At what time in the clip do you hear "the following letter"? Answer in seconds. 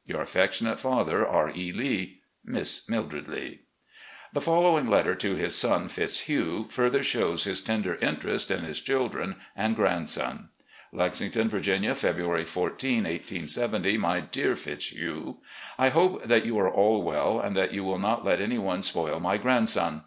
4.32-5.14